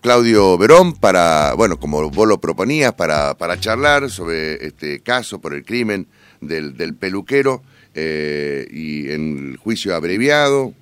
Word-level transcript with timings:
Claudio 0.00 0.56
Verón 0.58 0.92
para, 0.92 1.54
bueno, 1.54 1.76
como 1.76 2.08
vos 2.08 2.28
lo 2.28 2.40
proponías, 2.40 2.92
para, 2.92 3.36
para 3.36 3.58
charlar 3.58 4.10
sobre 4.10 4.64
este 4.64 5.00
caso 5.00 5.40
por 5.40 5.54
el 5.54 5.64
crimen 5.64 6.06
del, 6.40 6.76
del 6.76 6.94
peluquero 6.94 7.64
eh, 7.92 8.64
y 8.70 9.10
en 9.10 9.50
el 9.50 9.56
juicio 9.56 9.96
abreviado 9.96 10.72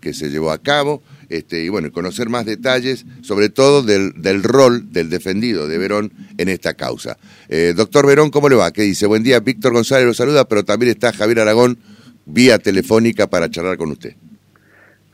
que 0.00 0.14
se 0.14 0.30
llevó 0.30 0.50
a 0.50 0.62
cabo, 0.62 1.02
este, 1.28 1.62
y 1.62 1.68
bueno, 1.68 1.92
conocer 1.92 2.30
más 2.30 2.46
detalles, 2.46 3.04
sobre 3.20 3.50
todo 3.50 3.82
del, 3.82 4.14
del 4.16 4.42
rol 4.42 4.92
del 4.92 5.10
defendido 5.10 5.68
de 5.68 5.76
Verón 5.76 6.12
en 6.38 6.48
esta 6.48 6.72
causa. 6.72 7.18
Eh, 7.50 7.74
doctor 7.76 8.06
Verón, 8.06 8.30
¿cómo 8.30 8.48
le 8.48 8.56
va? 8.56 8.72
¿Qué 8.72 8.80
dice? 8.80 9.06
Buen 9.06 9.24
día, 9.24 9.40
Víctor 9.40 9.74
González 9.74 10.06
lo 10.06 10.14
saluda, 10.14 10.48
pero 10.48 10.64
también 10.64 10.92
está 10.92 11.12
Javier 11.12 11.40
Aragón 11.40 11.78
vía 12.24 12.58
telefónica 12.58 13.26
para 13.26 13.50
charlar 13.50 13.76
con 13.76 13.90
usted. 13.90 14.14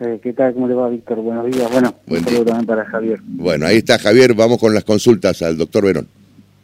Eh, 0.04 0.20
¿Qué 0.22 0.34
tal? 0.34 0.52
¿Cómo 0.52 0.68
le 0.68 0.74
va, 0.74 0.90
Víctor? 0.90 1.18
Buenos 1.20 1.50
días. 1.50 1.70
Bueno, 1.72 1.94
un 2.08 2.24
saludo 2.24 2.44
también 2.44 2.66
para 2.66 2.84
Javier. 2.84 3.20
Bueno, 3.24 3.66
ahí 3.66 3.78
está 3.78 3.98
Javier. 3.98 4.34
Vamos 4.34 4.58
con 4.58 4.74
las 4.74 4.84
consultas 4.84 5.40
al 5.40 5.56
doctor 5.56 5.86
Verón. 5.86 6.06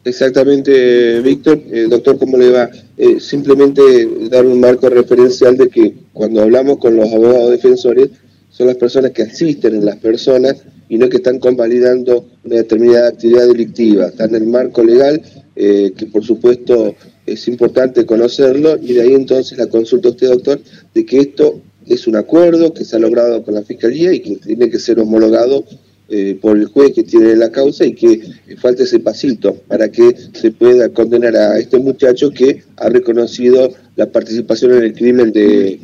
Exactamente, 0.04 1.20
Víctor. 1.20 1.58
Eh, 1.70 1.86
doctor, 1.88 2.18
¿cómo 2.18 2.36
le 2.36 2.50
va? 2.50 2.68
Eh, 2.98 3.18
simplemente 3.18 3.80
dar 4.28 4.44
un 4.44 4.60
marco 4.60 4.90
referencial 4.90 5.56
de 5.56 5.68
que 5.68 5.94
cuando 6.12 6.42
hablamos 6.42 6.78
con 6.78 6.96
los 6.96 7.10
abogados 7.10 7.50
defensores, 7.50 8.10
son 8.50 8.66
las 8.66 8.76
personas 8.76 9.12
que 9.12 9.22
asisten 9.22 9.76
a 9.76 9.84
las 9.84 9.96
personas 9.96 10.56
y 10.90 10.98
no 10.98 11.08
que 11.08 11.16
están 11.16 11.38
convalidando 11.38 12.26
una 12.44 12.56
determinada 12.56 13.08
actividad 13.08 13.46
delictiva. 13.46 14.06
Está 14.08 14.24
en 14.24 14.34
el 14.34 14.46
marco 14.46 14.84
legal, 14.84 15.22
que 15.54 16.08
por 16.12 16.24
supuesto 16.24 16.94
es 17.24 17.46
importante 17.48 18.04
conocerlo, 18.04 18.76
y 18.82 18.94
de 18.94 19.02
ahí 19.02 19.14
entonces 19.14 19.56
la 19.56 19.68
consulta 19.68 20.08
a 20.08 20.10
usted, 20.10 20.28
doctor, 20.28 20.60
de 20.92 21.06
que 21.06 21.20
esto 21.20 21.60
es 21.94 22.06
un 22.06 22.16
acuerdo 22.16 22.72
que 22.72 22.84
se 22.84 22.96
ha 22.96 22.98
logrado 22.98 23.42
con 23.42 23.54
la 23.54 23.62
Fiscalía 23.62 24.12
y 24.12 24.20
que 24.20 24.36
tiene 24.36 24.70
que 24.70 24.78
ser 24.78 25.00
homologado 25.00 25.64
eh, 26.08 26.38
por 26.40 26.56
el 26.56 26.66
juez 26.66 26.92
que 26.92 27.02
tiene 27.02 27.36
la 27.36 27.50
causa 27.50 27.84
y 27.84 27.94
que 27.94 28.20
falta 28.58 28.84
ese 28.84 29.00
pasito 29.00 29.54
para 29.68 29.90
que 29.90 30.10
se 30.32 30.50
pueda 30.50 30.88
condenar 30.88 31.36
a 31.36 31.58
este 31.58 31.78
muchacho 31.78 32.30
que 32.30 32.62
ha 32.76 32.88
reconocido 32.88 33.70
la 33.96 34.06
participación 34.06 34.72
en 34.72 34.84
el 34.84 34.92
crimen 34.92 35.32
de, 35.32 35.78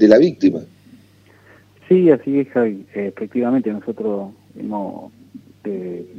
la 0.00 0.18
víctima. 0.18 0.60
Sí, 1.88 2.10
así 2.10 2.40
es, 2.40 2.48
Javi. 2.48 2.84
Efectivamente, 2.94 3.72
nosotros 3.72 4.30
hemos, 4.58 5.12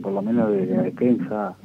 por 0.01 0.11
lo 0.11 0.21
menos 0.21 0.51
de 0.51 0.65
la 0.67 0.83
defensa, 0.83 1.55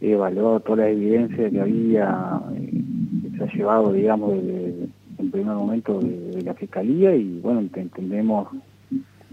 evaluado 0.00 0.60
toda 0.60 0.78
la 0.84 0.90
evidencia 0.90 1.50
que 1.50 1.60
había, 1.60 2.40
eh, 2.54 2.82
que 3.22 3.38
se 3.38 3.44
ha 3.44 3.52
llevado, 3.52 3.92
digamos, 3.92 4.32
de 4.44 4.66
en 4.66 4.85
primer 5.36 5.54
momento 5.54 6.00
de, 6.00 6.42
la 6.42 6.54
Fiscalía 6.54 7.14
y 7.14 7.40
bueno, 7.40 7.60
entendemos 7.60 8.48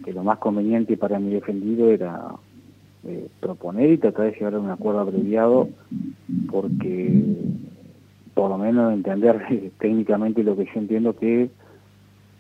que 0.03 0.11
lo 0.11 0.23
más 0.23 0.37
conveniente 0.39 0.97
para 0.97 1.17
mi 1.17 1.33
defendido 1.33 1.89
era 1.89 2.35
eh, 3.05 3.27
proponer 3.39 3.91
y 3.91 3.97
tratar 3.97 4.25
de 4.25 4.31
llegar 4.33 4.55
a 4.55 4.59
un 4.59 4.69
acuerdo 4.69 4.99
abreviado 4.99 5.69
porque 6.51 7.23
por 8.33 8.49
lo 8.49 8.57
menos 8.57 8.93
entender 8.93 9.71
técnicamente 9.79 10.43
lo 10.43 10.57
que 10.57 10.65
yo 10.65 10.71
entiendo 10.75 11.15
que 11.15 11.49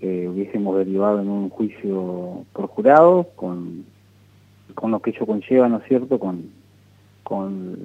eh, 0.01 0.27
hubiésemos 0.27 0.77
derivado 0.77 1.21
en 1.21 1.29
un 1.29 1.49
juicio 1.49 2.45
por 2.51 2.67
jurado 2.67 3.29
con, 3.35 3.85
con 4.75 4.91
lo 4.91 4.99
que 4.99 5.11
ello 5.11 5.25
conlleva, 5.25 5.69
¿no 5.69 5.77
es 5.77 5.87
cierto?, 5.87 6.19
con, 6.19 6.49
con 7.23 7.77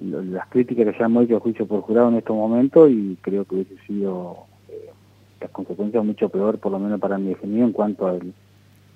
las 0.00 0.48
críticas 0.48 0.86
que 0.86 0.98
ya 0.98 1.04
hemos 1.04 1.24
hecho 1.24 1.34
al 1.34 1.40
juicio 1.40 1.66
por 1.66 1.82
jurado 1.82 2.08
en 2.08 2.16
estos 2.16 2.34
momentos 2.34 2.90
y 2.90 3.16
creo 3.20 3.44
que 3.44 3.56
hubiese 3.56 3.76
sido 3.86 4.46
eh, 4.68 4.90
las 5.40 5.50
consecuencias 5.50 6.04
mucho 6.04 6.28
peor, 6.28 6.58
por 6.58 6.72
lo 6.72 6.78
menos 6.78 7.00
para 7.00 7.18
mi 7.18 7.28
defendido, 7.28 7.66
en 7.66 7.72
cuanto 7.72 8.06
al, 8.06 8.32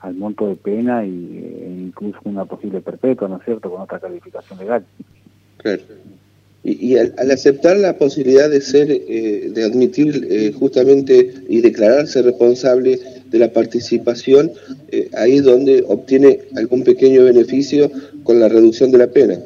al 0.01 0.15
monto 0.15 0.47
de 0.47 0.57
pena 0.57 1.05
y, 1.05 1.11
e 1.11 1.77
incluso 1.83 2.19
una 2.25 2.45
posible 2.47 2.81
perpetua, 2.81 3.29
¿no 3.29 3.37
es 3.37 3.45
cierto?, 3.45 3.71
con 3.71 3.83
otra 3.83 4.01
calificación 4.01 4.59
legal. 4.59 4.85
Claro. 5.59 5.83
Y, 6.63 6.97
al, 6.97 7.13
aceptar 7.31 7.77
la 7.77 7.99
posibilidad 7.99 8.49
de 8.49 8.63
ser, 8.63 8.91
eh, 8.91 9.51
de 9.55 9.65
admitir 9.65 10.27
eh, 10.31 10.53
justamente 10.59 11.35
y 11.47 11.61
declararse 11.61 12.23
responsable 12.23 12.99
de 13.27 13.39
la 13.39 13.53
participación, 13.53 14.51
ahí 15.17 15.37
es 15.37 15.45
donde 15.45 15.85
obtiene 15.87 16.39
algún 16.57 16.85
pequeño 16.85 17.25
beneficio 17.25 17.91
con 18.23 18.41
la 18.41 18.49
reducción 18.49 18.93
de 18.93 18.99
la 18.99 19.09
pena. 19.09 19.41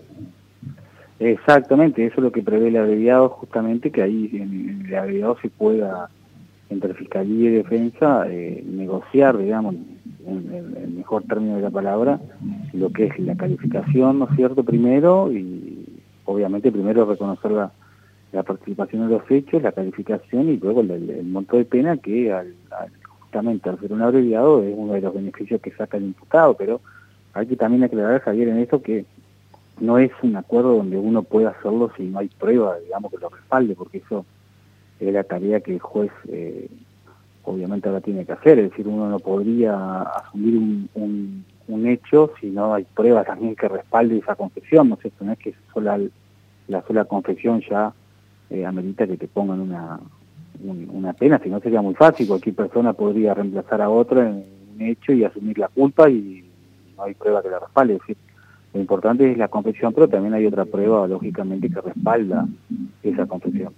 Exactamente, 1.20 2.06
eso 2.06 2.16
es 2.18 2.22
lo 2.22 2.32
que 2.32 2.42
prevé 2.42 2.68
el 2.68 2.76
abreviado, 2.76 3.28
justamente 3.30 3.90
que 3.90 4.02
ahí 4.02 4.30
en, 4.34 4.86
el 4.86 4.94
abreviado 4.94 5.36
se 5.42 5.48
pueda, 5.48 6.08
entre 6.70 6.94
Fiscalía 6.94 7.50
y 7.50 7.54
Defensa, 7.54 8.26
eh, 8.28 8.62
negociar, 8.64 9.36
digamos, 9.36 9.74
en, 10.26 10.74
el 10.76 10.90
mejor 10.90 11.24
término 11.24 11.56
de 11.56 11.62
la 11.62 11.70
palabra, 11.70 12.20
lo 12.72 12.90
que 12.92 13.06
es 13.06 13.18
la 13.18 13.36
calificación, 13.36 14.20
¿no 14.20 14.28
es 14.30 14.36
cierto?, 14.36 14.62
primero, 14.62 15.32
y 15.32 16.02
obviamente 16.24 16.70
primero 16.70 17.04
reconocer 17.04 17.50
la, 17.50 17.72
participación 18.44 19.02
en 19.02 19.10
los 19.10 19.28
hechos, 19.28 19.62
la 19.62 19.72
calificación 19.72 20.50
y 20.50 20.58
luego 20.58 20.82
el, 20.82 21.24
monto 21.24 21.56
de 21.56 21.64
pena 21.64 21.96
que 21.96 22.32
al, 22.32 22.54
justamente 23.18 23.68
al 23.68 23.80
ser 23.80 23.92
un 23.92 24.02
abreviado 24.02 24.62
es 24.62 24.72
uno 24.76 24.92
de 24.92 25.00
los 25.00 25.14
beneficios 25.14 25.60
que 25.60 25.72
saca 25.72 25.96
el 25.96 26.04
imputado, 26.04 26.54
pero 26.54 26.80
hay 27.32 27.46
que 27.46 27.56
también 27.56 27.82
aclarar, 27.82 28.20
Javier, 28.20 28.48
en 28.48 28.58
esto 28.58 28.80
que 28.80 29.04
no 29.80 29.98
es 29.98 30.10
un 30.22 30.36
acuerdo 30.36 30.76
donde 30.76 30.96
uno 30.96 31.22
puede 31.22 31.46
hacerlo 31.46 31.90
si 31.96 32.04
no 32.04 32.18
hay 32.18 32.28
prueba, 32.28 32.78
digamos, 32.78 33.10
que 33.10 33.18
lo 33.18 33.28
respalde, 33.28 33.74
porque 33.74 33.98
eso 33.98 34.24
es 35.00 35.12
la 35.12 35.24
tarea 35.24 35.60
que 35.60 35.74
el 35.74 35.80
juez 35.80 36.10
eh, 36.28 36.68
obviamente 37.48 37.88
ahora 37.88 38.00
tiene 38.00 38.24
que 38.24 38.32
hacer, 38.32 38.58
es 38.58 38.70
decir, 38.70 38.86
uno 38.86 39.08
no 39.08 39.18
podría 39.18 40.02
asumir 40.02 40.56
un, 40.56 41.44
un, 41.66 41.86
hecho 41.86 42.32
si 42.40 42.50
no 42.50 42.74
hay 42.74 42.84
prueba 42.84 43.24
también 43.24 43.56
que 43.56 43.68
respalde 43.68 44.18
esa 44.18 44.34
confesión, 44.34 44.88
¿no 44.88 44.96
es 44.96 45.00
cierto? 45.00 45.30
Es 45.30 45.38
que 45.38 45.54
sola, 45.72 45.98
la 46.66 46.82
sola 46.82 47.04
confesión 47.06 47.62
ya 47.68 47.92
eh, 48.50 48.66
amerita 48.66 49.06
que 49.06 49.16
te 49.16 49.28
pongan 49.28 49.60
una, 49.60 49.98
una 50.62 51.12
pena, 51.14 51.38
si 51.42 51.48
no 51.48 51.60
sería 51.60 51.80
muy 51.80 51.94
fácil, 51.94 52.28
cualquier 52.28 52.54
persona 52.54 52.92
podría 52.92 53.34
reemplazar 53.34 53.80
a 53.80 53.88
otra 53.88 54.28
en 54.28 54.44
un 54.74 54.82
hecho 54.82 55.12
y 55.12 55.24
asumir 55.24 55.58
la 55.58 55.68
culpa 55.68 56.10
y 56.10 56.44
no 56.96 57.04
hay 57.04 57.14
prueba 57.14 57.42
que 57.42 57.50
la 57.50 57.60
respalde, 57.60 57.94
es 57.94 58.16
lo 58.78 58.82
importante 58.82 59.28
es 59.28 59.36
la 59.36 59.48
confesión, 59.48 59.92
pero 59.92 60.08
también 60.08 60.34
hay 60.34 60.46
otra 60.46 60.64
prueba, 60.64 61.08
lógicamente, 61.08 61.68
que 61.68 61.80
respalda 61.80 62.46
esa 63.02 63.26
confesión. 63.26 63.72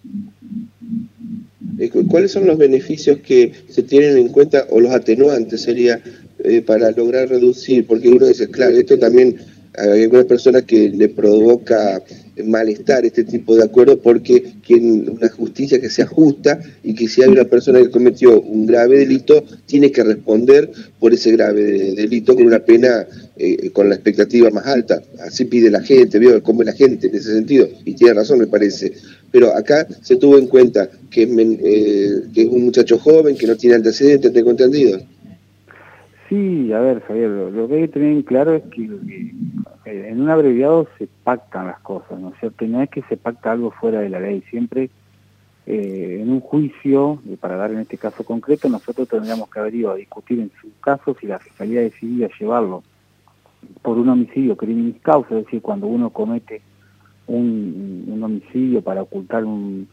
Eh, 1.79 1.91
¿Cuáles 2.07 2.33
son 2.33 2.47
los 2.47 2.59
beneficios 2.59 3.21
que 3.21 3.51
se 3.67 3.83
tienen 3.83 4.19
en 4.19 4.29
cuenta 4.29 4.67
o 4.69 4.79
los 4.79 4.93
atenuantes 4.93 5.63
sería 5.63 5.99
eh, 6.45 6.61
para 6.61 6.91
lograr 6.91 7.31
reducir? 7.31 7.87
Porque 7.87 8.11
uno 8.11 8.27
dice, 8.27 8.51
claro, 8.51 8.77
esto 8.77 8.99
también 8.99 9.37
hay 9.79 10.03
algunas 10.03 10.27
personas 10.27 10.65
que 10.65 10.91
le 10.91 11.09
provoca 11.09 12.03
malestar 12.43 13.05
este 13.05 13.25
tipo 13.25 13.57
de 13.57 13.65
acuerdo 13.65 14.01
porque 14.01 14.55
quieren 14.67 15.09
una 15.11 15.29
justicia 15.29 15.81
que 15.81 15.91
sea 15.91 16.07
justa 16.07 16.61
y 16.83 16.95
que 16.95 17.09
si 17.09 17.23
hay 17.23 17.29
una 17.29 17.45
persona 17.45 17.81
que 17.81 17.91
cometió 17.91 18.41
un 18.41 18.67
grave 18.67 18.99
delito, 18.99 19.45
tiene 19.67 19.91
que 19.91 20.03
responder 20.05 20.71
por 20.99 21.13
ese 21.15 21.33
grave 21.33 21.63
delito 21.95 22.35
con 22.35 22.47
una 22.47 22.61
pena 22.61 23.07
eh, 23.37 23.71
con 23.71 23.89
la 23.89 23.95
expectativa 23.95 24.51
más 24.51 24.67
alta. 24.67 25.03
Así 25.21 25.45
pide 25.45 25.71
la 25.71 25.83
gente, 25.83 26.19
veo 26.19 26.43
cómo 26.43 26.63
es 26.63 26.67
la 26.67 26.75
gente 26.75 27.07
en 27.07 27.15
ese 27.15 27.33
sentido, 27.33 27.69
y 27.85 27.95
tiene 27.95 28.15
razón 28.15 28.39
me 28.39 28.47
parece. 28.47 28.93
Pero 29.31 29.57
acá 29.57 29.87
se 30.03 30.17
tuvo 30.17 30.39
en 30.39 30.47
cuenta 30.47 30.91
que, 31.11 31.23
eh, 31.23 32.23
que 32.35 32.43
es 32.43 32.49
un 32.49 32.65
muchacho 32.65 32.99
joven, 32.99 33.37
que 33.37 33.47
no 33.47 33.57
tiene 33.57 33.77
antecedentes, 33.77 34.33
tengo 34.33 34.51
entendido. 34.51 35.01
Sí, 36.31 36.73
a 36.73 36.79
ver, 36.79 37.03
Javier, 37.03 37.29
lo 37.29 37.67
que 37.67 37.75
hay 37.75 37.81
que 37.81 37.89
tener 37.89 38.13
en 38.13 38.23
claro 38.23 38.55
es 38.55 38.63
que 38.71 38.85
eh, 38.85 40.09
en 40.11 40.21
un 40.21 40.31
abreviado 40.31 40.87
se 40.97 41.09
pactan 41.25 41.67
las 41.67 41.81
cosas, 41.81 42.21
¿no 42.21 42.29
es 42.29 42.39
cierto? 42.39 42.65
Y 42.65 42.69
no 42.69 42.81
es 42.81 42.89
que 42.89 43.03
se 43.03 43.17
pacta 43.17 43.51
algo 43.51 43.73
fuera 43.73 43.99
de 43.99 44.11
la 44.11 44.21
ley, 44.21 44.41
siempre 44.49 44.91
eh, 45.67 46.19
en 46.23 46.31
un 46.31 46.39
juicio, 46.41 47.21
para 47.41 47.57
dar 47.57 47.73
en 47.73 47.81
este 47.81 47.99
caso 47.99 48.23
concreto, 48.23 48.69
nosotros 48.69 49.09
tendríamos 49.09 49.51
que 49.51 49.59
haber 49.59 49.75
ido 49.75 49.91
a 49.91 49.97
discutir 49.97 50.39
en 50.39 50.53
su 50.61 50.71
caso 50.79 51.17
si 51.21 51.27
la 51.27 51.41
Fiscalía 51.41 51.81
decidía 51.81 52.31
llevarlo 52.39 52.85
por 53.83 53.99
un 53.99 54.09
homicidio 54.09 54.57
criminis 54.57 55.01
causa, 55.03 55.37
es 55.37 55.47
decir, 55.47 55.61
cuando 55.61 55.89
uno 55.89 56.11
comete 56.11 56.63
un 57.27 58.21
homicidio 58.23 58.83
para 58.83 59.03
ocultar 59.03 59.45
un, 59.45 59.89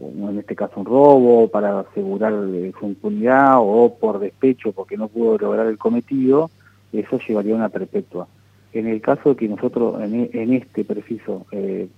en 0.00 0.38
este 0.38 0.54
caso 0.54 0.80
un 0.80 0.86
robo, 0.86 1.48
para 1.48 1.80
asegurar 1.80 2.32
su 2.78 2.86
impunidad 2.86 3.56
o 3.58 3.96
por 3.98 4.20
despecho 4.20 4.72
porque 4.72 4.96
no 4.96 5.08
pudo 5.08 5.38
lograr 5.38 5.66
el 5.66 5.78
cometido, 5.78 6.50
eso 6.92 7.18
llevaría 7.26 7.54
a 7.54 7.56
una 7.56 7.68
perpetua. 7.68 8.28
En 8.72 8.86
el 8.86 9.00
caso 9.00 9.30
de 9.30 9.36
que 9.36 9.48
nosotros 9.48 10.00
en, 10.02 10.30
e, 10.32 10.56
este 10.56 10.84
preciso 10.84 11.46
eh, 11.50 11.88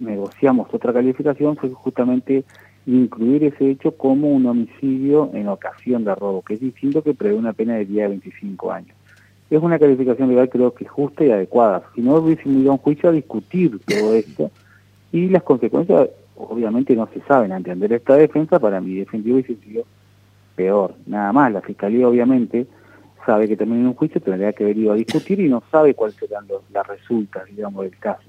negociamos 0.00 0.68
otra 0.72 0.92
calificación, 0.92 1.56
fue 1.56 1.70
justamente 1.70 2.44
incluir 2.86 3.44
ese 3.44 3.70
hecho 3.70 3.92
como 3.92 4.28
un 4.30 4.46
homicidio 4.46 5.30
en 5.34 5.48
ocasión 5.48 6.04
de 6.04 6.14
robo, 6.14 6.42
que 6.42 6.54
es 6.54 6.60
distinto 6.60 7.02
que 7.02 7.14
prevé 7.14 7.34
una 7.34 7.52
pena 7.52 7.74
de 7.74 7.84
10 7.84 8.06
a 8.06 8.08
25 8.08 8.72
años. 8.72 8.96
Es 9.50 9.62
una 9.62 9.78
calificación 9.78 10.28
legal 10.28 10.48
creo 10.48 10.74
que 10.74 10.84
justa 10.84 11.24
y 11.24 11.30
adecuada. 11.30 11.84
Si 11.94 12.00
no 12.00 12.16
hubiese 12.16 12.48
ido 12.48 12.70
a 12.70 12.74
un 12.74 12.78
juicio 12.78 13.08
a 13.08 13.12
discutir 13.12 13.78
todo 13.86 14.14
esto 14.14 14.50
y 15.12 15.28
las 15.28 15.44
consecuencias 15.44 16.08
obviamente 16.36 16.94
no 16.94 17.08
se 17.12 17.20
saben 17.22 17.52
entender 17.52 17.92
esta 17.92 18.16
defensa, 18.16 18.58
para 18.58 18.80
mi 18.80 18.94
defendido 18.94 19.36
hubiese 19.36 19.56
sido 19.56 19.84
peor. 20.54 20.94
Nada 21.06 21.32
más, 21.32 21.52
la 21.52 21.60
Fiscalía 21.60 22.08
obviamente 22.08 22.66
sabe 23.24 23.48
que 23.48 23.56
termina 23.56 23.80
en 23.80 23.88
un 23.88 23.94
juicio, 23.94 24.20
tendría 24.20 24.52
que 24.52 24.64
haber 24.64 24.78
ido 24.78 24.92
a 24.92 24.96
discutir 24.96 25.40
y 25.40 25.48
no 25.48 25.62
sabe 25.70 25.94
cuáles 25.94 26.16
serán 26.16 26.46
las 26.72 26.86
resultas, 26.86 27.44
digamos, 27.46 27.82
del 27.82 27.98
caso. 27.98 28.28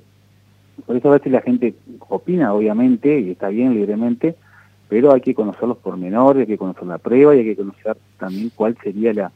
Por 0.85 0.95
eso 0.95 1.09
a 1.09 1.13
veces 1.13 1.31
la 1.31 1.41
gente 1.41 1.75
opina, 2.09 2.53
obviamente, 2.53 3.19
y 3.19 3.31
está 3.31 3.49
bien 3.49 3.73
libremente, 3.73 4.35
pero 4.89 5.11
hay 5.11 5.21
que 5.21 5.35
conocer 5.35 5.67
los 5.67 5.77
pormenores, 5.77 6.41
hay 6.41 6.47
que 6.47 6.57
conocer 6.57 6.87
la 6.87 6.97
prueba 6.97 7.35
y 7.35 7.39
hay 7.39 7.45
que 7.45 7.55
conocer 7.55 7.97
también 8.17 8.51
cuál 8.55 8.77
sería 8.83 9.13
la, 9.13 9.31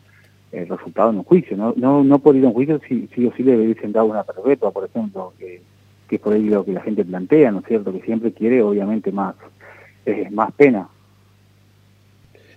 el 0.51 0.67
resultado 0.67 1.09
en 1.09 1.17
un 1.17 1.23
juicio. 1.23 1.57
No, 1.57 1.73
no, 1.75 2.03
no 2.03 2.19
por 2.19 2.35
ir 2.35 2.45
a 2.45 2.47
un 2.47 2.53
juicio 2.53 2.79
si, 2.87 3.07
si 3.13 3.25
o 3.25 3.33
sí 3.33 3.43
le 3.43 3.57
hubiesen 3.57 3.91
dado 3.91 4.07
una 4.07 4.23
perpetua, 4.23 4.71
por 4.71 4.85
ejemplo, 4.85 5.33
que, 5.37 5.61
que 6.11 6.17
es 6.17 6.21
por 6.21 6.33
ahí 6.33 6.43
lo 6.43 6.65
que 6.65 6.73
la 6.73 6.81
gente 6.81 7.05
plantea, 7.05 7.51
¿no 7.51 7.59
es 7.59 7.67
cierto? 7.67 7.93
Que 7.93 8.01
siempre 8.01 8.33
quiere, 8.33 8.61
obviamente, 8.61 9.13
más, 9.13 9.33
eh, 10.05 10.27
más 10.29 10.51
pena. 10.51 10.89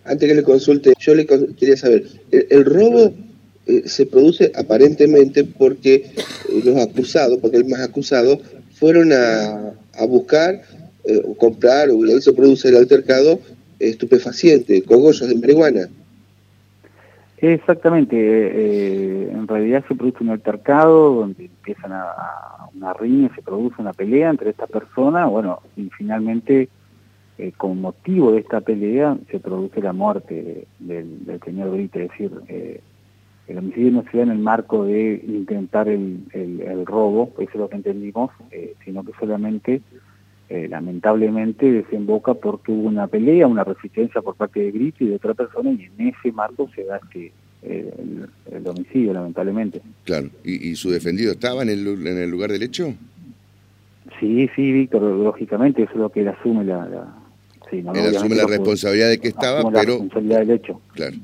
Antes 0.05 0.29
que 0.29 0.35
le 0.35 0.43
consulte, 0.43 0.93
yo 0.99 1.15
le 1.15 1.25
quería 1.25 1.77
saber, 1.77 2.05
el, 2.33 2.65
robo 2.65 3.15
eh, 3.69 3.83
se 3.87 4.07
produce 4.07 4.51
aparentemente 4.57 5.45
porque 5.45 5.95
eh, 5.95 6.63
los 6.65 6.77
acusados, 6.79 7.39
porque 7.39 7.59
el 7.59 7.67
más 7.67 7.79
acusado, 7.79 8.41
fueron 8.73 9.13
a, 9.13 9.73
a 9.93 10.05
buscar 10.05 10.61
o 11.25 11.35
comprar, 11.37 11.91
o 11.91 12.03
ahí 12.03 12.21
se 12.21 12.33
produce 12.33 12.71
el 12.71 12.77
altercado 12.77 13.39
estupefaciente, 13.79 14.83
cogollos 14.83 15.29
de 15.29 15.35
marihuana. 15.37 15.89
Exactamente, 17.53 18.17
eh, 18.17 19.31
en 19.31 19.47
realidad 19.47 19.85
se 19.87 19.95
produce 19.95 20.25
un 20.25 20.31
altercado 20.31 21.13
donde 21.13 21.45
empiezan 21.45 21.93
a, 21.93 22.71
una 22.75 22.95
riña, 22.95 23.31
se 23.35 23.43
produce 23.43 23.83
una 23.83 23.93
pelea 23.93 24.31
entre 24.31 24.49
estas 24.49 24.71
personas, 24.71 25.29
bueno, 25.29 25.61
y 25.77 25.91
finalmente 25.91 26.71
eh, 27.37 27.53
con 27.53 27.83
motivo 27.83 28.33
de 28.33 28.39
esta 28.41 28.63
pelea 28.63 29.19
se 29.31 29.41
produce 29.41 29.83
la 29.83 29.93
muerte 29.93 30.67
del, 30.79 31.41
señor 31.45 31.73
Brito, 31.73 31.99
es 31.99 32.09
decir, 32.09 32.33
el 33.47 33.59
homicidio 33.59 33.91
no 33.93 34.05
se 34.11 34.17
da 34.17 34.23
en 34.23 34.31
el 34.31 34.39
marco 34.39 34.87
de 34.87 35.23
intentar 35.29 35.87
el, 35.89 36.25
el, 36.33 36.87
robo, 36.87 37.31
eso 37.39 37.51
es 37.53 37.61
lo 37.61 37.69
que 37.69 37.77
entendimos, 37.77 38.31
sino 38.87 39.05
que 39.05 39.13
solamente 39.21 39.83
eh, 40.55 40.69
lamentablemente 40.69 41.69
desemboca 41.69 42.35
porque 42.35 42.71
hubo 42.71 42.87
una 42.87 43.09
pelea, 43.09 43.49
una 43.49 43.65
resistencia 43.65 44.23
por 44.23 44.37
parte 44.37 44.61
de 44.61 44.71
Grito 44.71 45.03
y 45.03 45.09
de 45.09 45.17
otra 45.17 45.35
persona 45.35 45.73
y 45.73 45.89
en 45.99 46.09
ese 46.09 46.31
marco 46.31 46.71
se 46.77 46.85
da 46.85 46.99
este, 46.99 47.33
el, 47.65 48.65
homicidio, 48.65 49.13
lamentablemente. 49.13 49.83
Claro, 50.05 50.29
¿Y, 50.45 50.77
su 50.77 50.91
defendido 50.91 51.33
estaba 51.33 51.63
en 51.63 51.71
el, 51.71 52.07
en 52.07 52.19
el 52.19 52.31
lugar 52.31 52.53
del 52.53 52.63
hecho? 52.63 52.95
Sí, 54.21 54.49
sí, 54.55 54.71
Víctor, 54.71 55.03
lógicamente, 55.03 55.83
eso 55.83 55.93
es 55.93 55.99
lo 55.99 56.11
que 56.11 56.21
él 56.21 56.29
asume 56.29 56.63
la... 56.63 56.87
él 57.73 58.17
asume 58.17 58.37
la 58.37 58.47
responsabilidad 58.47 59.09
de 59.09 59.19
que 59.19 59.29
estaba, 59.29 59.63
pero... 59.63 59.73
La 59.73 59.83
responsabilidad 59.83 60.39
del 60.39 60.51
hecho. 60.51 60.81
Claro, 60.93 61.17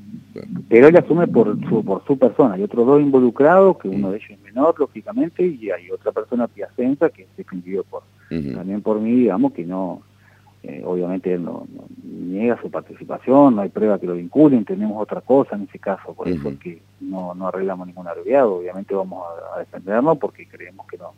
Pero 0.67 0.87
él 0.89 0.97
asume 0.97 1.27
por 1.27 1.57
su, 1.69 1.85
por 1.85 2.03
su 2.05 2.19
persona. 2.19 2.55
Hay 2.55 2.63
otros 2.63 2.85
dos 2.85 3.01
involucrados, 3.01 3.77
que 3.77 3.87
uno 3.87 4.11
de 4.11 4.17
ellos 4.17 4.31
es 4.31 4.41
menor, 4.41 4.77
lógicamente, 4.77 5.45
y 5.45 5.69
hay 5.69 5.89
otra 5.89 6.11
persona 6.11 6.49
piacenza 6.49 7.09
que 7.09 7.21
es 7.21 7.29
defendido 7.37 7.85
por 7.85 8.03
también 8.55 8.81
por 8.81 8.99
mí, 8.99 9.11
digamos, 9.11 9.51
que 9.53 9.65
no, 9.65 10.01
eh, 10.63 10.81
obviamente 10.85 11.37
no, 11.37 11.67
niega 12.03 12.59
su 12.61 12.69
participación, 12.69 13.55
no 13.55 13.61
hay 13.61 13.69
prueba 13.69 13.99
que 13.99 14.05
lo 14.05 14.13
vinculen, 14.13 14.63
tenemos 14.63 15.01
otra 15.01 15.21
cosa 15.21 15.55
en 15.55 15.63
ese 15.63 15.79
caso, 15.79 16.13
por 16.13 16.27
eso 16.29 16.53
que 16.59 16.79
no, 16.99 17.33
no 17.35 17.47
arreglamos 17.47 17.87
ningún 17.87 18.07
abreviado, 18.07 18.55
obviamente 18.55 18.93
vamos 18.93 19.25
a, 19.55 19.59
defendernos 19.59 20.17
porque 20.17 20.47
creemos 20.47 20.85
que 20.87 20.97
no, 20.97 21.13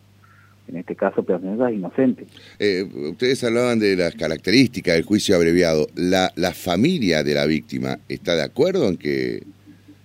en 0.68 0.78
este 0.78 0.96
caso 0.96 1.24
Piacenza 1.24 1.70
es 1.70 1.76
inocente. 1.76 2.26
Eh, 2.58 2.90
ustedes 3.12 3.44
hablaban 3.44 3.80
de 3.80 3.96
las 3.96 4.16
características 4.16 4.96
del 4.96 5.04
juicio 5.04 5.36
abreviado, 5.36 5.88
¿La, 5.96 6.32
¿la 6.36 6.54
familia 6.54 7.22
de 7.22 7.34
la 7.34 7.46
víctima 7.46 8.00
está 8.08 8.36
de 8.36 8.44
acuerdo 8.44 8.88
en 8.88 8.98
que 8.98 9.44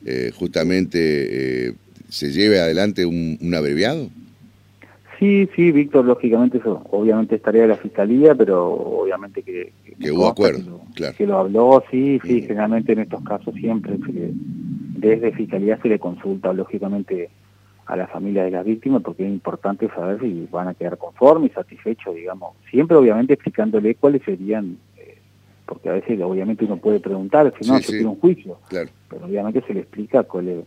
eh, 0.04 0.32
justamente 0.34 1.74
se 2.08 2.32
lleve 2.32 2.60
adelante 2.60 3.06
un, 3.06 3.38
un 3.40 3.54
abreviado? 3.54 4.10
Sí, 5.18 5.48
sí, 5.56 5.72
Víctor, 5.72 6.04
lógicamente 6.04 6.58
eso 6.58 6.80
obviamente 6.90 7.34
es 7.34 7.42
tarea 7.42 7.62
de 7.62 7.68
la 7.68 7.76
Fiscalía, 7.76 8.34
pero 8.36 8.72
obviamente 8.72 9.42
que... 9.42 9.72
Que, 9.98 10.12
hubo 10.12 10.28
acuerdo, 10.28 10.80
claro. 10.94 11.16
Que 11.16 11.26
lo 11.26 11.38
habló, 11.38 11.82
sí, 11.90 12.20
sí, 12.24 12.42
generalmente 12.42 12.92
en 12.92 13.00
estos 13.00 13.22
casos 13.24 13.52
siempre 13.54 13.98
desde 14.98 15.32
Fiscalía 15.32 15.78
se 15.82 15.88
le 15.88 15.98
consulta, 15.98 16.52
lógicamente, 16.52 17.30
a 17.86 17.96
la 17.96 18.06
familia 18.06 18.44
de 18.44 18.50
las 18.50 18.64
víctimas, 18.64 19.02
porque 19.02 19.24
es 19.24 19.30
importante 19.30 19.88
saber 19.88 20.20
si 20.20 20.46
van 20.50 20.68
a 20.68 20.74
quedar 20.74 20.98
conformes, 20.98 21.52
satisfechos, 21.52 22.14
digamos. 22.14 22.54
Siempre, 22.70 22.96
obviamente, 22.96 23.32
explicándole 23.32 23.94
cuáles 23.94 24.22
serían, 24.22 24.76
eh, 24.96 25.18
porque 25.66 25.88
a 25.88 25.92
veces, 25.92 26.20
obviamente, 26.20 26.64
uno 26.64 26.76
puede 26.76 27.00
preguntar, 27.00 27.52
si 27.60 27.68
no, 27.68 27.78
se 27.78 27.92
tiene 27.92 28.06
un 28.06 28.20
juicio. 28.20 28.58
Claro. 28.68 28.90
Pero 29.08 29.26
obviamente 29.26 29.62
se 29.66 29.74
le 29.74 29.80
explica 29.80 30.22
cuál 30.24 30.48
es 30.48 30.64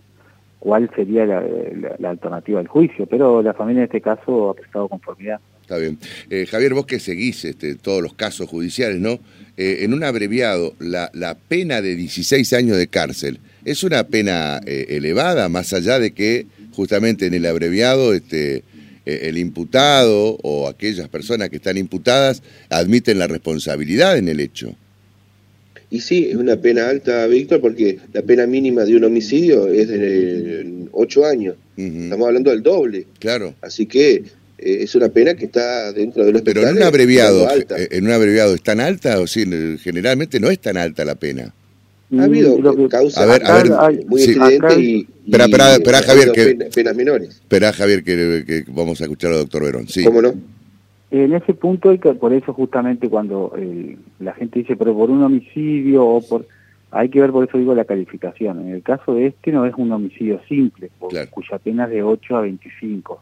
cuál 0.61 0.91
sería 0.95 1.25
la, 1.25 2.09
alternativa 2.09 2.59
al 2.59 2.67
juicio, 2.67 3.07
pero 3.07 3.41
la 3.41 3.55
familia 3.55 3.79
en 3.79 3.85
este 3.85 3.99
caso 3.99 4.51
ha 4.51 4.53
prestado 4.53 4.87
conformidad. 4.87 5.39
Está 5.63 5.77
bien. 5.77 5.97
Eh, 6.29 6.45
Javier, 6.45 6.75
vos 6.75 6.85
que 6.85 6.99
seguís 6.99 7.43
este, 7.45 7.73
todos 7.73 8.03
los 8.03 8.13
casos 8.13 8.47
judiciales, 8.47 8.99
¿no? 8.99 9.19
Eh, 9.57 9.79
en 9.81 9.91
un 9.91 10.03
abreviado, 10.03 10.75
la, 10.77 11.09
la, 11.15 11.33
pena 11.33 11.81
de 11.81 11.95
16 11.95 12.53
años 12.53 12.77
de 12.77 12.87
cárcel, 12.87 13.39
¿es 13.65 13.83
una 13.83 14.03
pena 14.03 14.61
eh, 14.67 14.85
elevada, 14.89 15.49
más 15.49 15.73
allá 15.73 15.97
de 15.97 16.11
que 16.11 16.45
justamente 16.73 17.25
en 17.25 17.33
el 17.33 17.47
abreviado 17.47 18.13
este, 18.13 18.63
el 19.05 19.39
imputado 19.39 20.37
o 20.43 20.67
aquellas 20.67 21.09
personas 21.09 21.49
que 21.49 21.55
están 21.55 21.77
imputadas 21.77 22.43
admiten 22.69 23.17
la 23.17 23.25
responsabilidad 23.25 24.15
en 24.15 24.29
el 24.29 24.39
hecho? 24.39 24.75
Y 25.91 25.99
sí, 25.99 26.29
es 26.29 26.37
una 26.37 26.55
pena 26.55 26.87
alta, 26.87 27.27
Víctor, 27.27 27.59
porque 27.59 27.99
la 28.13 28.21
pena 28.21 28.47
mínima 28.47 28.85
de 28.85 28.95
un 28.95 29.03
homicidio 29.03 29.67
es 29.67 29.89
de 29.89 30.87
ocho 30.93 31.25
años. 31.25 31.57
Estamos 31.75 32.27
hablando 32.27 32.49
del 32.49 32.63
doble. 32.63 33.07
Claro. 33.19 33.53
Así 33.61 33.85
que 33.87 34.13
eh, 34.13 34.23
es 34.57 34.95
una 34.95 35.09
pena 35.09 35.33
que 35.33 35.45
está 35.45 35.91
dentro 35.91 36.23
de 36.23 36.31
los 36.31 36.43
Pero 36.43 36.65
en 36.65 36.77
un 36.77 36.83
abreviado, 36.83 37.45
eh, 37.51 37.89
en 37.91 38.05
un 38.05 38.11
abreviado 38.11 38.55
es 38.55 38.63
tan 38.63 38.79
alta 38.79 39.19
o 39.19 39.27
sí, 39.27 39.43
generalmente 39.81 40.39
no 40.39 40.49
es 40.49 40.59
tan 40.59 40.77
alta 40.77 41.03
la 41.03 41.15
pena. 41.15 41.53
Ha 42.17 42.23
habido 42.23 42.57
causas 42.87 43.41
muy 44.07 44.21
sí. 44.21 44.37
y, 44.77 45.07
espera, 45.25 45.45
espera, 45.45 45.73
espera, 45.75 46.01
Javier, 46.03 46.31
que, 46.31 46.69
penas 46.73 46.95
menores. 46.95 47.29
Espera, 47.29 47.73
Javier, 47.73 48.03
que, 48.03 48.43
que, 48.47 48.63
vamos 48.67 49.01
a 49.01 49.05
escuchar 49.05 49.31
al 49.31 49.39
doctor 49.39 49.63
Verón. 49.63 49.89
Sí. 49.89 50.05
¿Cómo 50.05 50.21
no? 50.21 50.35
En 51.11 51.33
ese 51.33 51.53
punto, 51.53 51.89
hay 51.89 51.99
que, 51.99 52.13
por 52.13 52.31
eso 52.31 52.53
justamente 52.53 53.09
cuando 53.09 53.53
eh, 53.57 53.97
la 54.19 54.33
gente 54.33 54.59
dice, 54.59 54.77
pero 54.77 54.95
por 54.95 55.11
un 55.11 55.21
homicidio 55.21 56.05
o 56.05 56.21
por... 56.21 56.45
Hay 56.89 57.09
que 57.09 57.21
ver, 57.21 57.31
por 57.31 57.47
eso 57.47 57.57
digo, 57.57 57.75
la 57.75 57.85
calificación. 57.85 58.61
En 58.61 58.73
el 58.73 58.81
caso 58.81 59.13
de 59.13 59.27
este 59.27 59.51
no 59.51 59.65
es 59.65 59.73
un 59.75 59.91
homicidio 59.91 60.41
simple, 60.47 60.89
cuya 61.29 61.57
pena 61.59 61.85
es 61.85 61.91
de 61.91 62.03
8 62.03 62.37
a 62.37 62.41
25. 62.41 63.21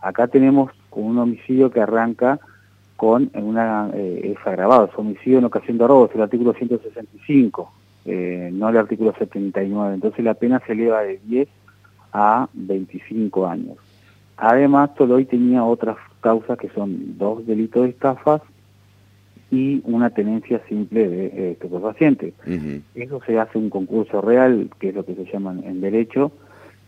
Acá 0.00 0.28
tenemos 0.28 0.72
un 0.90 1.18
homicidio 1.18 1.70
que 1.70 1.80
arranca 1.80 2.38
con 2.96 3.30
una... 3.34 3.90
Eh, 3.94 4.34
es 4.34 4.46
agravado, 4.46 4.86
es 4.90 4.98
homicidio 4.98 5.38
en 5.38 5.44
ocasión 5.44 5.76
de 5.78 5.86
robo, 5.86 6.06
es 6.06 6.14
el 6.14 6.22
artículo 6.22 6.54
165, 6.54 7.72
eh, 8.04 8.50
no 8.52 8.68
el 8.68 8.76
artículo 8.76 9.14
79. 9.18 9.94
Entonces 9.94 10.24
la 10.24 10.34
pena 10.34 10.62
se 10.66 10.72
eleva 10.72 11.02
de 11.02 11.18
10 11.24 11.48
a 12.12 12.48
25 12.52 13.46
años. 13.46 13.76
Además, 14.36 14.94
Toloy 14.94 15.24
tenía 15.26 15.64
otras 15.64 15.96
causas 16.22 16.56
que 16.56 16.70
son 16.70 17.18
dos 17.18 17.46
delitos 17.46 17.82
de 17.82 17.90
estafas 17.90 18.40
y 19.50 19.82
una 19.84 20.08
tenencia 20.08 20.62
simple 20.66 21.08
de 21.08 21.26
eh, 21.26 21.50
estupefacientes. 21.52 22.32
Eso 22.94 23.20
se 23.26 23.38
hace 23.38 23.58
un 23.58 23.68
concurso 23.68 24.22
real, 24.22 24.70
que 24.80 24.88
es 24.88 24.94
lo 24.94 25.04
que 25.04 25.14
se 25.14 25.26
llama 25.26 25.54
en 25.62 25.82
derecho, 25.82 26.32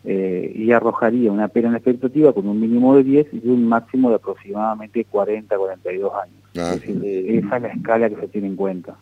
eh, 0.03 0.51
y 0.55 0.71
arrojaría 0.71 1.31
una 1.31 1.47
pena 1.47 1.69
en 1.69 1.75
expectativa 1.75 2.33
con 2.33 2.47
un 2.47 2.59
mínimo 2.59 2.95
de 2.95 3.03
10 3.03 3.27
y 3.33 3.49
un 3.49 3.67
máximo 3.67 4.09
de 4.09 4.15
aproximadamente 4.15 5.05
40, 5.05 5.55
42 5.55 6.11
años. 6.13 6.35
Ah. 6.57 6.73
Es 6.73 6.81
decir, 6.81 7.03
esa 7.37 7.57
es 7.57 7.61
la 7.61 7.67
escala 7.67 8.09
que 8.09 8.15
se 8.15 8.27
tiene 8.29 8.47
en 8.47 8.55
cuenta. 8.55 8.95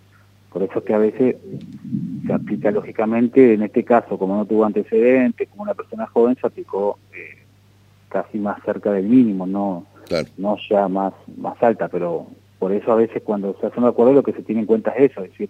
Por 0.52 0.62
eso 0.62 0.80
es 0.80 0.86
que 0.86 0.94
a 0.94 1.00
veces 1.00 1.36
se 2.28 2.34
aplica 2.34 2.70
lógicamente, 2.70 3.54
en 3.54 3.64
este 3.64 3.84
caso, 3.84 4.20
como 4.20 4.36
no 4.36 4.46
tuvo 4.46 4.66
antecedentes, 4.66 5.50
como 5.50 5.64
una 5.64 5.74
persona 5.74 6.06
joven, 6.06 6.38
se 6.40 6.46
aplicó 6.46 7.00
eh, 7.14 7.38
casi 8.10 8.38
más 8.38 8.62
cerca 8.64 8.92
del 8.92 9.06
mínimo, 9.06 9.48
no, 9.48 9.86
no 10.38 10.58
ya 10.70 10.88
más, 10.88 11.14
más 11.38 11.62
alta, 11.62 11.88
pero 11.88 12.28
por 12.60 12.72
eso 12.72 12.92
a 12.92 12.96
veces 12.96 13.22
cuando 13.24 13.56
se 13.60 13.68
hace 13.68 13.80
un 13.80 13.86
acuerdo 13.86 14.14
lo 14.14 14.24
que 14.24 14.34
se 14.34 14.42
tiene 14.42 14.62
en 14.62 14.68
cuenta 14.68 14.92
es 14.92 15.12
eso, 15.12 15.24
es 15.24 15.32
decir, 15.32 15.50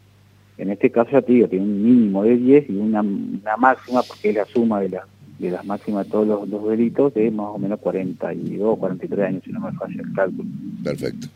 en 0.58 0.70
este 0.70 0.92
caso 0.92 1.12
ya 1.12 1.22
te 1.22 1.34
digo, 1.34 1.48
tiene 1.48 1.66
un 1.66 1.84
mínimo 1.84 2.24
de 2.24 2.38
10 2.38 2.70
y 2.70 2.74
una, 2.74 3.02
una 3.02 3.58
máxima, 3.58 4.04
porque 4.04 4.30
es 4.30 4.36
la 4.36 4.46
suma 4.46 4.82
de, 4.82 4.90
la, 4.90 5.08
de 5.40 5.52
las 5.52 5.66
máximas 5.66 6.06
de 6.06 6.12
todos 6.12 6.50
los, 6.50 6.70
delitos, 6.70 7.14
de 7.14 7.32
más 7.32 7.48
o 7.54 7.58
menos 7.58 7.80
42, 7.80 8.78
43 8.78 9.26
años, 9.26 9.44
si 9.44 9.52
no 9.52 9.60
me 9.62 9.72
falla 9.74 10.02
el 10.02 10.14
cálculo. 10.14 10.50
Perfecto. 10.84 11.28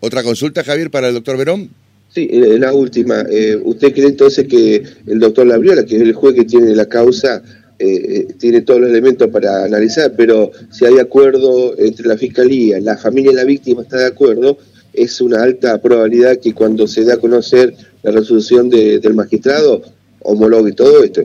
¿Otra 0.00 0.22
consulta, 0.22 0.64
Javier, 0.64 0.90
para 0.90 1.08
el 1.08 1.14
doctor 1.14 1.36
Verón? 1.38 1.70
Sí, 2.08 2.28
eh, 2.30 2.58
la 2.58 2.74
última. 2.74 3.22
Eh, 3.30 3.56
¿Usted 3.62 3.94
cree 3.94 4.08
entonces 4.08 4.46
que 4.46 4.82
el 5.06 5.18
doctor 5.18 5.46
Labriola, 5.46 5.84
que 5.86 5.96
es 5.96 6.02
el 6.02 6.12
juez 6.12 6.34
que 6.34 6.44
tiene 6.44 6.74
la 6.74 6.86
causa, 6.86 7.42
eh, 7.84 8.34
tiene 8.38 8.60
todos 8.60 8.80
los 8.80 8.90
elementos 8.90 9.28
para 9.28 9.64
analizar, 9.64 10.12
pero 10.16 10.52
si 10.70 10.84
hay 10.84 11.00
acuerdo 11.00 11.76
entre 11.76 12.06
la 12.06 12.16
Fiscalía, 12.16 12.78
la 12.80 12.96
familia 12.96 13.32
y 13.32 13.34
la 13.34 13.44
víctima 13.44 13.82
está 13.82 13.96
de 13.96 14.06
acuerdo, 14.06 14.56
es 14.92 15.20
una 15.20 15.42
alta 15.42 15.80
probabilidad 15.82 16.38
que 16.38 16.54
cuando 16.54 16.86
se 16.86 17.04
dé 17.04 17.12
a 17.12 17.16
conocer 17.16 17.74
la 18.04 18.12
resolución 18.12 18.70
del 18.70 19.14
magistrado, 19.14 19.82
homologue 20.20 20.72
todo 20.72 21.02
esto. 21.02 21.22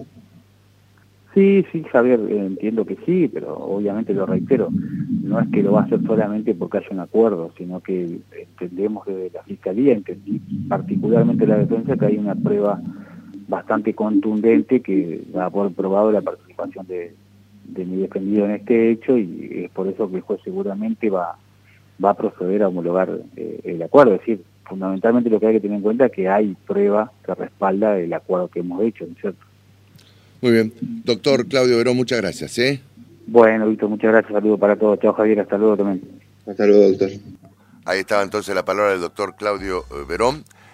Sí, 1.35 1.63
sí, 1.71 1.83
Javier, 1.91 2.19
entiendo 2.27 2.83
que 2.85 2.97
sí, 3.05 3.29
pero 3.31 3.55
obviamente 3.55 4.15
lo 4.15 4.25
reitero, 4.25 4.69
no 5.21 5.39
es 5.39 5.47
que 5.49 5.61
lo 5.61 5.73
va 5.73 5.81
a 5.81 5.83
hacer 5.83 5.99
solamente 6.07 6.55
porque 6.55 6.79
haya 6.79 6.87
un 6.89 7.01
acuerdo, 7.01 7.51
sino 7.55 7.81
que 7.81 8.17
entendemos 8.35 9.05
desde 9.05 9.29
la 9.31 9.43
Fiscalía, 9.43 9.93
entendí 9.93 10.39
particularmente 10.67 11.45
la 11.45 11.59
defensa, 11.59 11.95
que 11.95 12.05
hay 12.05 12.17
una 12.17 12.33
prueba 12.33 12.81
bastante 13.47 13.93
contundente 13.93 14.81
que 14.81 15.21
va 15.35 15.45
a 15.45 15.49
poder 15.49 15.73
probado 15.73 16.11
la 16.11 16.21
participación 16.21 16.85
de, 16.87 17.13
mi 17.85 17.97
defendido 17.97 18.45
en 18.45 18.51
este 18.51 18.91
hecho 18.91 19.17
y 19.17 19.63
es 19.65 19.71
por 19.71 19.87
eso 19.87 20.09
que 20.09 20.17
el 20.17 20.21
juez 20.21 20.39
seguramente 20.43 21.09
va, 21.09 21.37
va 22.03 22.11
a 22.11 22.13
proceder 22.13 22.63
a 22.63 22.67
homologar 22.69 23.09
eh, 23.35 23.59
el 23.63 23.81
acuerdo. 23.83 24.13
Es 24.13 24.19
decir, 24.19 24.43
fundamentalmente 24.65 25.29
lo 25.29 25.39
que 25.39 25.47
hay 25.47 25.53
que 25.53 25.59
tener 25.59 25.77
en 25.77 25.83
cuenta 25.83 26.05
es 26.05 26.11
que 26.11 26.29
hay 26.29 26.55
prueba 26.65 27.11
que 27.25 27.35
respalda 27.35 27.97
el 27.99 28.13
acuerdo 28.13 28.47
que 28.47 28.59
hemos 28.59 28.83
hecho, 28.83 29.05
¿no 29.05 29.11
es 29.13 29.19
cierto? 29.19 29.45
Muy 30.41 30.51
bien. 30.51 30.73
Doctor 31.03 31.47
Claudio 31.47 31.77
Verón, 31.77 31.97
muchas 31.97 32.21
gracias. 32.21 32.57
¿eh? 32.59 32.81
Bueno, 33.25 33.67
Víctor, 33.67 33.89
muchas 33.89 34.11
gracias. 34.11 34.33
Saludos 34.33 34.59
para 34.59 34.75
todos. 34.75 34.99
Chao, 34.99 35.13
Javier. 35.13 35.39
Hasta 35.39 35.57
luego 35.57 35.77
también. 35.77 36.01
Hasta 36.45 36.65
luego, 36.65 36.89
doctor. 36.89 37.09
Ahí 37.85 37.99
estaba 37.99 38.21
entonces 38.23 38.53
la 38.53 38.63
palabra 38.63 38.91
del 38.91 39.01
doctor 39.01 39.35
Claudio 39.35 39.79
eh, 39.91 40.05
Verón. 40.07 40.43